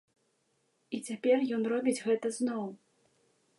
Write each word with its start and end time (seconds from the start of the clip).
І 0.97 1.01
цяпер 1.09 1.45
ён 1.57 1.69
робіць 1.73 1.97
гэта 2.07 2.35
зноў. 2.41 2.67